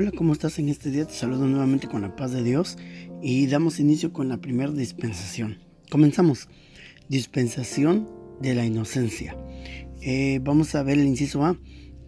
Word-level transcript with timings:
Hola, 0.00 0.12
¿cómo 0.16 0.32
estás 0.32 0.58
en 0.58 0.70
este 0.70 0.90
día? 0.90 1.04
Te 1.04 1.12
saludo 1.12 1.46
nuevamente 1.46 1.86
con 1.86 2.00
la 2.00 2.16
paz 2.16 2.32
de 2.32 2.42
Dios 2.42 2.78
y 3.20 3.46
damos 3.48 3.80
inicio 3.80 4.14
con 4.14 4.30
la 4.30 4.38
primera 4.38 4.72
dispensación. 4.72 5.58
Comenzamos. 5.90 6.48
Dispensación 7.10 8.08
de 8.40 8.54
la 8.54 8.64
inocencia. 8.64 9.36
Eh, 10.00 10.40
vamos 10.42 10.74
a 10.74 10.82
ver 10.82 10.96
el 10.96 11.04
inciso 11.04 11.44
A. 11.44 11.58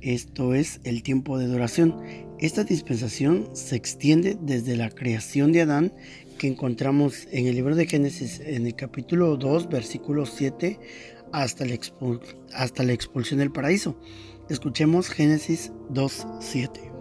Esto 0.00 0.54
es 0.54 0.80
el 0.84 1.02
tiempo 1.02 1.36
de 1.36 1.48
duración. 1.48 1.94
Esta 2.38 2.64
dispensación 2.64 3.50
se 3.52 3.76
extiende 3.76 4.38
desde 4.40 4.74
la 4.74 4.88
creación 4.88 5.52
de 5.52 5.60
Adán 5.60 5.92
que 6.38 6.46
encontramos 6.46 7.28
en 7.30 7.46
el 7.46 7.56
libro 7.56 7.76
de 7.76 7.86
Génesis 7.86 8.40
en 8.40 8.66
el 8.66 8.74
capítulo 8.74 9.36
2, 9.36 9.68
versículo 9.68 10.24
7 10.24 10.80
hasta 11.30 11.66
la, 11.66 11.78
hasta 12.54 12.84
la 12.84 12.94
expulsión 12.94 13.40
del 13.40 13.52
paraíso. 13.52 14.00
Escuchemos 14.48 15.10
Génesis 15.10 15.72
2, 15.90 16.26
7. 16.40 16.91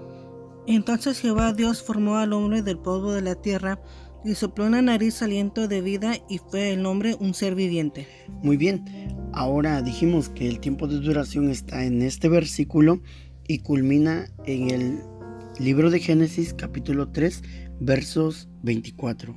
Entonces 0.68 1.20
Jehová 1.20 1.54
Dios 1.54 1.82
formó 1.82 2.18
al 2.18 2.34
hombre 2.34 2.62
del 2.62 2.78
polvo 2.78 3.12
de 3.12 3.22
la 3.22 3.36
tierra 3.36 3.80
y 4.24 4.36
sopló 4.36 4.66
en 4.66 4.74
la 4.74 4.82
nariz 4.82 5.22
aliento 5.22 5.68
de 5.68 5.82
vida 5.82 6.14
y 6.30 6.38
fue 6.38 6.74
el 6.74 6.86
hombre 6.86 7.16
un 7.20 7.34
ser 7.34 7.56
viviente. 7.56 8.08
Muy 8.44 8.58
bien, 8.58 8.86
ahora 9.34 9.82
dijimos 9.82 10.30
que 10.30 10.48
el 10.48 10.60
tiempo 10.60 10.88
de 10.88 11.00
duración 11.00 11.50
está 11.50 11.84
en 11.86 12.02
este 12.02 12.30
versículo 12.30 13.02
y 13.48 13.60
culmina 13.60 14.28
en 14.46 14.70
el 14.70 15.00
libro 15.60 15.90
de 15.90 16.00
Génesis 16.00 16.54
capítulo 16.54 17.09
3 17.09 17.42
versos 17.80 18.48
24. 18.62 19.36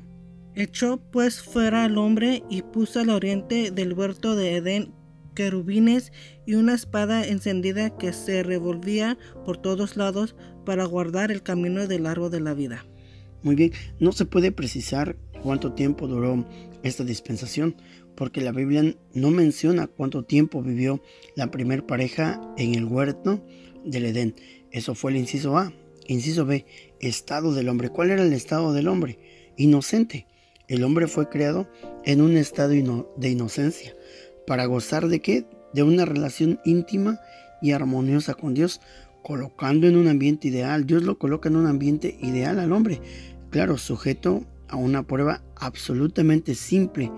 Echó 0.55 1.00
pues 1.11 1.42
fuera 1.42 1.84
al 1.84 1.98
hombre 1.98 2.45
y 2.48 2.62
puso 2.62 3.00
al 3.00 3.11
oriente 3.11 3.70
del 3.70 3.95
huerto 3.95 4.36
de 4.36 4.56
Edén 4.56 4.92
querubines 5.34 6.12
y 6.46 6.54
una 6.54 6.74
espada 6.74 7.26
encendida 7.26 7.96
que 7.96 8.12
se 8.12 8.42
revolvía 8.42 9.18
por 9.44 9.56
todos 9.56 9.96
lados 9.96 10.34
para 10.64 10.84
guardar 10.84 11.30
el 11.30 11.42
camino 11.42 11.86
del 11.86 12.06
árbol 12.06 12.30
de 12.30 12.41
la 12.41 12.54
vida. 12.54 12.86
Muy 13.42 13.56
bien, 13.56 13.72
no 14.00 14.12
se 14.12 14.24
puede 14.24 14.52
precisar 14.52 15.16
cuánto 15.42 15.72
tiempo 15.74 16.08
duró 16.08 16.46
esta 16.82 17.04
dispensación, 17.04 17.76
porque 18.14 18.41
la 18.41 18.52
Biblia 18.52 18.96
no 19.12 19.30
menciona 19.30 19.86
cuánto 19.86 20.24
tiempo 20.24 20.62
vivió 20.62 21.02
la 21.36 21.50
primer 21.50 21.84
pareja 21.84 22.41
en 22.56 22.74
el 22.74 22.84
huerto 22.84 23.44
del 23.84 24.06
Edén. 24.06 24.34
Eso 24.70 24.94
fue 24.94 25.10
el 25.10 25.19
inciso 25.19 25.58
A. 25.58 25.72
Inciso 26.06 26.44
B, 26.46 26.66
estado 27.00 27.54
del 27.54 27.69
hombre. 27.69 27.91
¿Cuál 27.91 28.10
era 28.10 28.22
el 28.22 28.32
estado 28.32 28.72
del 28.72 28.88
hombre? 28.88 29.19
Inocente. 29.56 30.26
El 30.69 30.82
hombre 30.82 31.06
fue 31.06 31.28
creado 31.28 31.69
en 32.04 32.20
un 32.20 32.36
estado 32.36 32.72
de 33.16 33.28
inocencia. 33.30 33.94
¿Para 34.47 34.67
gozar 34.67 35.09
de 35.09 35.20
qué? 35.20 35.47
De 35.73 35.83
una 35.83 36.05
relación 36.05 36.61
íntima 36.64 37.20
y 37.62 37.73
armoniosa 37.73 38.34
con 38.34 38.55
Dios, 38.55 38.81
colocando 39.23 39.87
en 39.87 39.97
un 39.97 40.09
ambiente 40.09 40.48
ideal. 40.48 40.87
Dios 40.87 41.03
lo 41.03 41.19
coloca 41.19 41.48
en 41.48 41.56
un 41.56 41.67
ambiente 41.67 42.19
ideal 42.20 42.59
al 42.59 42.72
hombre. 42.72 43.00
Claro, 43.50 43.78
sujeto 43.78 44.45
a 44.69 44.77
una 44.77 45.06
prueba 45.06 45.42
absolutamente 45.56 46.55
simple 46.55 47.11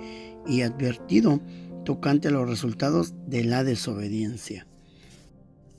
y 0.47 0.63
advertido 0.63 1.41
tocante 1.85 2.29
a 2.29 2.31
los 2.31 2.49
resultados 2.49 3.15
de 3.27 3.45
la 3.45 3.65
desobediencia. 3.65 4.67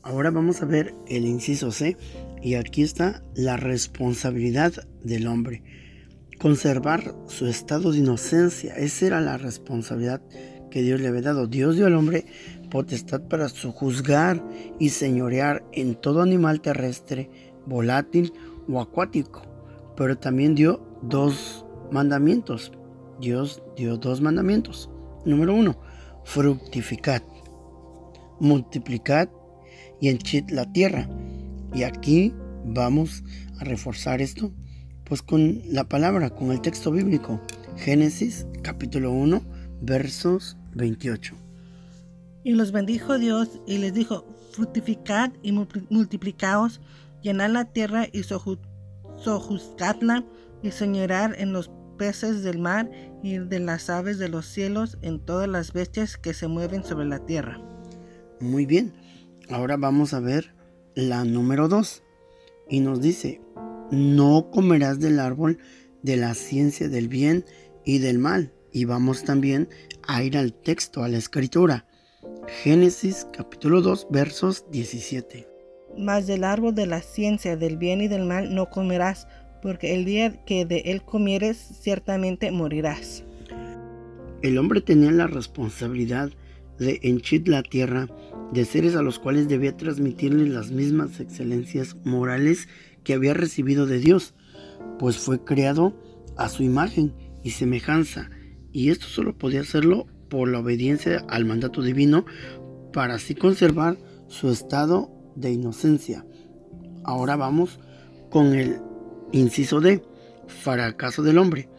Ahora 0.04 0.32
vamos 0.32 0.62
a 0.62 0.66
ver 0.66 0.96
el 1.08 1.26
inciso 1.26 1.72
C 1.72 1.98
y 2.42 2.56
aquí 2.56 2.82
está 2.82 3.24
la 3.36 3.58
responsabilidad 3.58 4.74
del 5.04 5.28
hombre. 5.28 5.64
Conservar 6.40 7.16
su 7.28 7.48
estado 7.48 7.92
de 7.92 8.00
inocencia, 8.00 8.76
esa 8.76 9.08
era 9.08 9.22
la 9.22 9.38
responsabilidad 9.38 10.22
que 10.70 10.82
Dios 10.82 11.02
le 11.02 11.08
había 11.08 11.22
dado. 11.22 11.48
Dios 11.48 11.76
dio 11.76 11.88
al 11.88 11.96
hombre 11.96 12.26
potestad 12.70 13.22
para 13.22 13.50
juzgar 13.50 14.44
y 14.80 14.90
señorear 14.90 15.64
en 15.72 15.96
todo 15.96 16.22
animal 16.22 16.62
terrestre, 16.62 17.30
volátil 17.66 18.34
o 18.68 18.82
acuático. 18.82 19.42
Pero 19.96 20.18
también 20.18 20.56
dio 20.56 20.82
dos 21.02 21.66
mandamientos. 21.92 22.72
Dios 23.20 23.64
dio 23.76 23.98
dos 23.98 24.22
mandamientos. 24.22 24.90
Número 25.26 25.54
uno, 25.56 25.78
fructificad, 26.24 27.22
multiplicad 28.40 29.30
y 30.00 30.10
henchid 30.10 30.50
la 30.50 30.72
tierra. 30.72 31.10
Y 31.74 31.84
aquí 31.84 32.34
vamos 32.66 33.24
a 33.60 33.64
reforzar 33.64 34.22
esto, 34.22 34.52
pues 35.04 35.22
con 35.22 35.62
la 35.66 35.86
palabra, 35.86 36.30
con 36.30 36.52
el 36.52 36.62
texto 36.62 36.92
bíblico. 36.92 37.42
Génesis 37.78 38.46
capítulo 38.62 39.12
1, 39.12 39.42
versos 39.82 40.58
28. 40.76 41.36
Y 42.44 42.54
los 42.54 42.72
bendijo 42.72 43.18
Dios 43.18 43.60
y 43.68 43.78
les 43.78 43.94
dijo, 43.94 44.26
fructificad 44.52 45.32
y 45.44 45.52
multiplicaos, 45.52 46.82
llenad 47.22 47.50
la 47.50 47.66
tierra 47.66 48.08
y 48.12 48.24
sojuzgadla 48.24 50.26
y 50.64 50.72
señorar 50.72 51.36
en 51.38 51.54
los 51.54 51.70
peces 51.98 52.44
del 52.44 52.60
mar 52.60 52.90
y 53.24 53.40
de 53.40 53.60
las 53.60 53.90
aves 53.90 54.20
de 54.20 54.30
los 54.30 54.46
cielos, 54.46 54.98
en 55.02 55.20
todas 55.20 55.50
las 55.50 55.74
bestias 55.74 56.18
que 56.18 56.34
se 56.34 56.48
mueven 56.48 56.84
sobre 56.84 57.06
la 57.06 57.26
tierra. 57.26 57.60
Muy 58.40 58.66
bien, 58.66 58.94
ahora 59.50 59.78
vamos 59.78 60.14
a 60.14 60.20
ver 60.20 60.54
la 60.96 61.26
número 61.26 61.68
2. 61.68 62.04
Y 62.70 62.82
nos 62.82 63.02
dice, 63.02 63.42
no 63.92 64.50
comerás 64.52 65.00
del 65.00 65.20
árbol 65.20 65.58
de 66.04 66.18
la 66.18 66.34
ciencia 66.34 66.90
del 66.90 67.08
bien 67.08 67.46
y 67.86 68.00
del 68.00 68.20
mal. 68.20 68.54
Y 68.78 68.86
vamos 68.86 69.24
también 69.24 69.70
a 70.08 70.22
ir 70.22 70.38
al 70.38 70.54
texto, 70.54 71.02
a 71.02 71.08
la 71.08 71.18
escritura. 71.18 71.88
Génesis 72.62 73.26
capítulo 73.36 73.82
2 73.82 74.10
versos 74.12 74.70
17. 74.70 75.48
Mas 75.98 76.28
del 76.28 76.44
árbol 76.44 76.76
de 76.76 76.86
la 76.86 77.02
ciencia 77.02 77.58
del 77.58 77.78
bien 77.78 78.02
y 78.02 78.08
del 78.08 78.26
mal 78.26 78.54
no 78.54 78.70
comerás, 78.70 79.28
porque 79.64 79.96
el 79.96 80.06
día 80.06 80.46
que 80.46 80.68
de 80.68 80.84
él 80.86 81.02
comieres 81.02 81.58
ciertamente 81.58 82.52
morirás. 82.52 83.24
El 84.44 84.60
hombre 84.60 84.82
tenía 84.82 85.10
la 85.10 85.26
responsabilidad 85.26 86.30
de 86.78 87.00
henchir 87.02 87.48
la 87.48 87.64
tierra 87.64 88.08
de 88.54 88.64
seres 88.64 88.96
a 88.96 89.02
los 89.02 89.18
cuales 89.18 89.48
debía 89.48 89.76
transmitirles 89.76 90.50
las 90.50 90.70
mismas 90.70 91.20
excelencias 91.20 91.96
morales 92.04 92.68
que 93.04 93.16
había 93.16 93.34
recibido 93.34 93.88
de 93.88 93.98
Dios, 93.98 94.36
pues 95.00 95.18
fue 95.18 95.44
creado 95.44 96.00
a 96.38 96.48
su 96.48 96.62
imagen 96.62 97.16
y 97.44 97.50
semejanza 97.50 98.30
y 98.72 98.90
esto 98.90 99.08
solo 99.08 99.38
podía 99.38 99.62
hacerlo 99.62 100.08
por 100.30 100.50
la 100.50 100.60
obediencia 100.60 101.26
al 101.30 101.46
mandato 101.46 101.82
divino 101.82 102.26
para 102.94 103.16
así 103.16 103.36
conservar 103.36 103.98
su 104.28 104.50
estado 104.50 105.12
de 105.36 105.52
inocencia. 105.52 106.26
Ahora 107.04 107.36
vamos 107.36 107.80
con 108.30 108.54
el 108.54 108.80
inciso 109.32 109.80
D, 109.80 110.04
fracaso 110.48 111.24
del 111.24 111.38
hombre, 111.38 111.70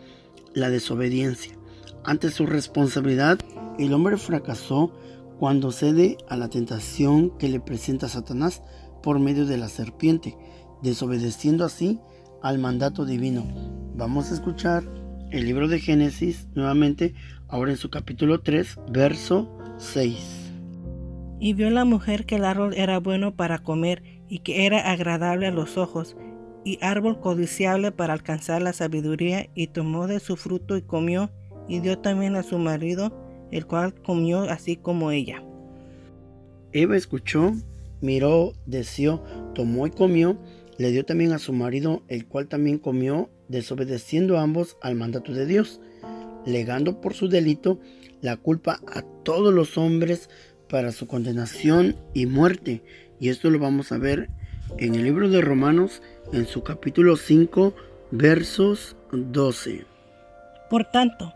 la 0.54 0.71
desobediencia. 0.71 1.59
Ante 2.04 2.31
su 2.31 2.47
responsabilidad, 2.47 3.38
el 3.78 3.93
hombre 3.93 4.16
fracasó 4.16 4.93
cuando 5.38 5.71
cede 5.71 6.16
a 6.28 6.37
la 6.37 6.48
tentación 6.48 7.37
que 7.38 7.48
le 7.48 7.60
presenta 7.60 8.09
Satanás 8.09 8.62
por 9.03 9.19
medio 9.19 9.47
de 9.47 9.56
la 9.56 9.69
serpiente, 9.69 10.37
desobedeciendo 10.82 11.65
así 11.65 12.00
al 12.43 12.59
mandato 12.59 13.04
divino. 13.04 13.47
Vamos 13.94 14.31
a 14.31 14.34
escuchar 14.34 14.84
el 15.31 15.44
libro 15.44 15.69
de 15.69 15.78
Génesis, 15.78 16.49
nuevamente, 16.55 17.15
ahora 17.49 17.72
en 17.72 17.77
su 17.77 17.91
capítulo 17.91 18.41
3, 18.41 18.78
verso 18.91 19.50
6. 19.78 20.53
Y 21.41 21.53
vio 21.53 21.71
la 21.71 21.84
mujer 21.84 22.25
que 22.25 22.37
el 22.37 22.44
árbol 22.44 22.75
era 22.75 22.99
bueno 22.99 23.37
para 23.37 23.59
comer 23.59 24.03
y 24.28 24.41
que 24.41 24.66
era 24.66 24.91
agradable 24.91 25.47
a 25.47 25.50
los 25.50 25.77
ojos, 25.77 26.16
y 26.65 26.78
árbol 26.83 27.21
codiciable 27.21 27.93
para 27.93 28.12
alcanzar 28.12 28.62
la 28.62 28.72
sabiduría, 28.72 29.49
y 29.55 29.69
tomó 29.69 30.06
de 30.06 30.21
su 30.21 30.37
fruto 30.37 30.77
y 30.77 30.83
comió, 30.83 31.31
y 31.69 31.81
dio 31.81 31.99
también 31.99 32.34
a 32.34 32.43
su 32.43 32.59
marido, 32.59 33.12
el 33.50 33.66
cual 33.66 33.95
comió 33.95 34.43
así 34.43 34.77
como 34.77 35.10
ella. 35.10 35.43
Eva 36.72 36.97
escuchó, 36.97 37.53
miró, 38.00 38.53
deseó, 38.66 39.22
tomó 39.54 39.86
y 39.86 39.91
comió, 39.91 40.39
le 40.78 40.91
dio 40.91 41.04
también 41.04 41.33
a 41.33 41.39
su 41.39 41.53
marido, 41.53 42.03
el 42.09 42.27
cual 42.27 42.48
también 42.48 42.78
comió, 42.78 43.28
desobedeciendo 43.48 44.39
ambos 44.39 44.77
al 44.80 44.95
mandato 44.95 45.33
de 45.33 45.45
Dios, 45.45 45.80
legando 46.47 47.01
por 47.01 47.15
su 47.15 47.28
delito 47.28 47.80
la 48.21 48.36
culpa 48.36 48.80
a 48.86 49.03
todos 49.03 49.53
los 49.53 49.77
hombres 49.77 50.30
para 50.69 50.92
su 50.92 51.07
condenación 51.07 51.97
y 52.15 52.27
muerte. 52.27 52.83
Y 53.21 53.28
esto 53.28 53.51
lo 53.51 53.59
vamos 53.59 53.92
a 53.92 53.98
ver 53.98 54.30
en 54.78 54.95
el 54.95 55.04
libro 55.04 55.28
de 55.28 55.41
Romanos, 55.41 56.03
en 56.33 56.47
su 56.47 56.63
capítulo 56.63 57.16
5, 57.16 57.75
versos 58.13 58.97
12. 59.13 59.84
Por 60.71 60.84
tanto, 60.84 61.34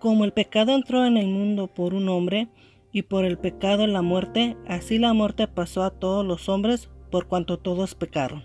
como 0.00 0.24
el 0.24 0.32
pecado 0.32 0.74
entró 0.74 1.06
en 1.06 1.16
el 1.16 1.28
mundo 1.28 1.68
por 1.68 1.94
un 1.94 2.08
hombre, 2.08 2.48
y 2.92 3.02
por 3.02 3.24
el 3.24 3.38
pecado 3.38 3.86
la 3.86 4.02
muerte, 4.02 4.56
así 4.68 4.98
la 4.98 5.14
muerte 5.14 5.48
pasó 5.48 5.82
a 5.82 5.90
todos 5.90 6.26
los 6.26 6.48
hombres 6.48 6.90
por 7.10 7.26
cuanto 7.26 7.58
todos 7.58 7.94
pecaron. 7.94 8.44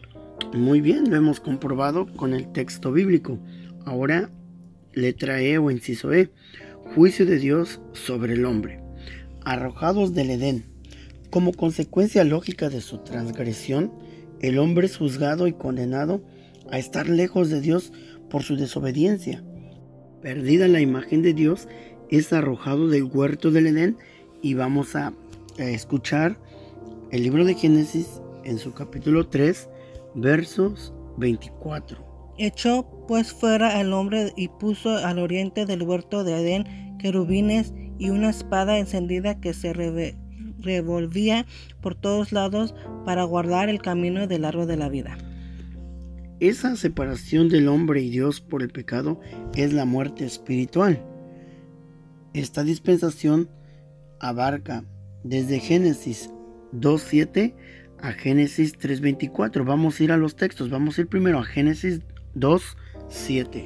Muy 0.53 0.81
bien, 0.81 1.09
lo 1.09 1.15
hemos 1.15 1.39
comprobado 1.39 2.07
con 2.15 2.33
el 2.33 2.51
texto 2.51 2.91
bíblico. 2.91 3.39
Ahora, 3.85 4.29
letra 4.93 5.41
E 5.41 5.57
o 5.57 5.71
inciso 5.71 6.13
E, 6.13 6.31
juicio 6.95 7.25
de 7.25 7.37
Dios 7.37 7.81
sobre 7.93 8.33
el 8.33 8.45
hombre. 8.45 8.81
Arrojados 9.43 10.13
del 10.13 10.31
Edén, 10.31 10.65
como 11.29 11.53
consecuencia 11.53 12.23
lógica 12.23 12.69
de 12.69 12.81
su 12.81 12.99
transgresión, 12.99 13.91
el 14.41 14.59
hombre 14.59 14.87
es 14.87 14.97
juzgado 14.97 15.47
y 15.47 15.53
condenado 15.53 16.23
a 16.71 16.79
estar 16.79 17.07
lejos 17.09 17.49
de 17.49 17.61
Dios 17.61 17.91
por 18.29 18.43
su 18.43 18.55
desobediencia. 18.55 19.43
Perdida 20.21 20.67
la 20.67 20.81
imagen 20.81 21.21
de 21.21 21.33
Dios, 21.33 21.67
es 22.09 22.31
arrojado 22.33 22.87
del 22.87 23.03
huerto 23.03 23.51
del 23.51 23.67
Edén 23.67 23.97
y 24.41 24.53
vamos 24.53 24.95
a, 24.95 25.13
escuchar 25.57 26.37
el 27.11 27.23
libro 27.23 27.43
de 27.43 27.55
Génesis 27.55 28.21
en 28.43 28.59
su 28.59 28.73
capítulo 28.73 29.27
3, 29.27 29.69
versos 30.17 30.93
24. 31.17 32.35
Echó 32.39 32.85
pues 33.07 33.31
fuera 33.31 33.79
al 33.79 33.93
hombre 33.93 34.33
y 34.35 34.47
puso 34.47 34.97
al 34.97 35.19
oriente 35.19 35.65
del 35.65 35.83
huerto 35.83 36.23
de 36.23 36.41
Edén 36.41 36.97
querubines 36.97 37.73
y 37.99 38.09
una 38.09 38.29
espada 38.29 38.77
encendida 38.77 39.39
que 39.39 39.53
se 39.53 39.73
revolvía 40.59 41.45
por 41.81 41.95
todos 41.95 42.31
lados 42.31 42.75
para 43.05 43.23
guardar 43.23 43.69
el 43.69 43.81
camino 43.81 44.27
del 44.27 44.45
árbol 44.45 44.67
de 44.67 44.77
la 44.77 44.89
vida. 44.89 45.17
Esa 46.39 46.75
separación 46.75 47.49
del 47.49 47.67
hombre 47.67 48.01
y 48.01 48.09
Dios 48.09 48.41
por 48.41 48.61
el 48.61 48.69
pecado 48.69 49.19
es 49.55 49.73
la 49.73 49.85
muerte 49.85 50.25
espiritual. 50.25 51.03
Esta 52.33 52.63
dispensación 52.63 53.49
abarca 54.19 54.83
desde 55.23 55.59
Génesis 55.59 56.29
2.7 56.73 57.55
a 58.01 58.11
Génesis 58.11 58.77
3.24. 58.77 59.65
Vamos 59.65 59.99
a 59.99 60.03
ir 60.03 60.11
a 60.11 60.17
los 60.17 60.35
textos. 60.35 60.69
Vamos 60.69 60.97
a 60.97 61.01
ir 61.01 61.07
primero 61.07 61.39
a 61.39 61.43
Génesis 61.43 62.01
2.7. 62.35 63.65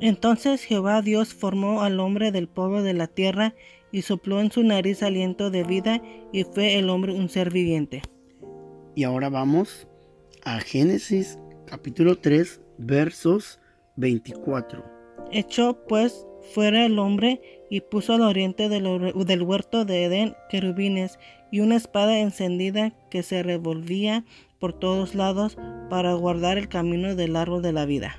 Entonces 0.00 0.64
Jehová 0.64 1.00
Dios 1.02 1.32
formó 1.32 1.82
al 1.82 2.00
hombre 2.00 2.32
del 2.32 2.48
polvo 2.48 2.82
de 2.82 2.94
la 2.94 3.06
tierra 3.06 3.54
y 3.92 4.02
sopló 4.02 4.40
en 4.40 4.50
su 4.50 4.64
nariz 4.64 5.02
aliento 5.02 5.50
de 5.50 5.62
vida 5.62 6.02
y 6.32 6.44
fue 6.44 6.78
el 6.78 6.90
hombre 6.90 7.12
un 7.12 7.28
ser 7.28 7.52
viviente. 7.52 8.02
Y 8.96 9.04
ahora 9.04 9.28
vamos 9.28 9.86
a 10.44 10.58
Génesis 10.60 11.38
capítulo 11.66 12.16
3 12.16 12.60
versos 12.78 13.60
24. 13.96 14.84
Echó 15.30 15.86
pues 15.86 16.26
fuera 16.52 16.84
el 16.84 16.98
hombre 16.98 17.40
y 17.70 17.80
puso 17.80 18.14
al 18.14 18.22
oriente 18.22 18.68
del, 18.68 19.12
del, 19.14 19.42
huerto 19.42 19.84
de 19.84 20.04
Edén 20.04 20.34
querubines 20.50 21.18
y 21.52 21.60
una 21.60 21.76
espada 21.76 22.18
encendida 22.18 22.90
que 23.10 23.22
se 23.22 23.44
revolvía 23.44 24.24
por 24.58 24.72
todos 24.72 25.14
lados 25.14 25.56
para 25.90 26.14
guardar 26.14 26.58
el 26.58 26.68
camino 26.68 27.14
del 27.14 27.36
árbol 27.36 27.62
de 27.62 27.72
la 27.72 27.84
vida. 27.84 28.16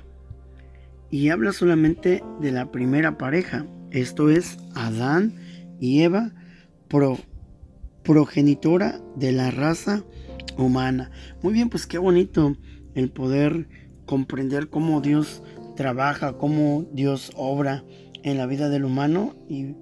Y 1.10 1.28
habla 1.28 1.52
solamente 1.52 2.22
de 2.40 2.52
la 2.52 2.70
primera 2.70 3.18
pareja, 3.18 3.66
esto 3.90 4.30
es 4.30 4.56
Adán 4.74 5.34
y 5.80 6.02
Eva, 6.02 6.32
progenitora 8.04 9.00
de 9.16 9.32
la 9.32 9.50
raza 9.50 10.04
humana. 10.56 11.10
Muy 11.42 11.52
bien, 11.52 11.68
pues 11.68 11.86
qué 11.86 11.98
bonito 11.98 12.56
el 12.94 13.10
poder 13.10 13.68
comprender 14.06 14.68
cómo 14.68 15.00
Dios 15.00 15.42
trabaja, 15.74 16.38
cómo 16.38 16.86
Dios 16.92 17.32
obra 17.34 17.84
en 18.22 18.38
la 18.38 18.46
vida 18.46 18.68
del 18.68 18.84
humano 18.84 19.34
y 19.48 19.74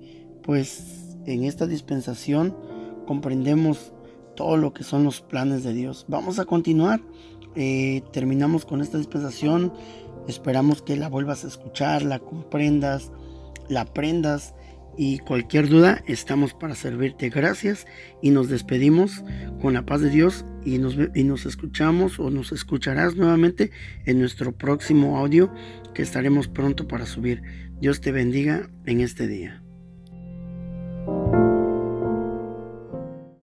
pues 0.42 1.18
en 1.26 1.44
esta 1.44 1.66
dispensación 1.66 2.56
comprendemos 3.12 3.92
todo 4.36 4.56
lo 4.56 4.72
que 4.72 4.84
son 4.84 5.04
los 5.04 5.20
planes 5.20 5.62
de 5.64 5.74
Dios. 5.74 6.06
Vamos 6.08 6.38
a 6.38 6.46
continuar, 6.46 7.02
eh, 7.54 8.00
terminamos 8.10 8.64
con 8.64 8.80
esta 8.80 8.96
dispensación, 8.96 9.70
esperamos 10.28 10.80
que 10.80 10.96
la 10.96 11.10
vuelvas 11.10 11.44
a 11.44 11.48
escuchar, 11.48 12.04
la 12.04 12.20
comprendas, 12.20 13.12
la 13.68 13.82
aprendas 13.82 14.54
y 14.96 15.18
cualquier 15.18 15.68
duda 15.68 16.02
estamos 16.06 16.54
para 16.54 16.74
servirte. 16.74 17.28
Gracias 17.28 17.86
y 18.22 18.30
nos 18.30 18.48
despedimos 18.48 19.22
con 19.60 19.74
la 19.74 19.84
paz 19.84 20.00
de 20.00 20.08
Dios 20.08 20.46
y 20.64 20.78
nos, 20.78 20.96
y 21.14 21.24
nos 21.24 21.44
escuchamos 21.44 22.18
o 22.18 22.30
nos 22.30 22.50
escucharás 22.50 23.14
nuevamente 23.14 23.72
en 24.06 24.20
nuestro 24.20 24.56
próximo 24.56 25.18
audio 25.18 25.52
que 25.92 26.00
estaremos 26.00 26.48
pronto 26.48 26.88
para 26.88 27.04
subir. 27.04 27.42
Dios 27.78 28.00
te 28.00 28.10
bendiga 28.10 28.70
en 28.86 29.02
este 29.02 29.26
día. 29.26 29.61